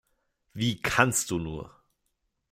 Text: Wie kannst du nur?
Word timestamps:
Wie 0.55 0.81
kannst 0.81 1.29
du 1.29 1.37
nur? 1.37 1.69